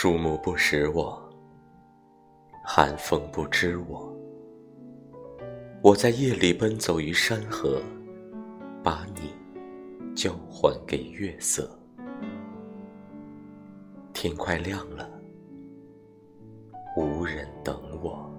[0.00, 1.20] 树木不识我
[2.64, 4.16] 寒风不知我。
[5.82, 7.82] 我在夜里奔走于山河
[8.80, 9.34] 把你
[10.14, 11.68] 交还给月色。
[14.12, 15.10] 天快亮了
[16.96, 18.37] 无人等我。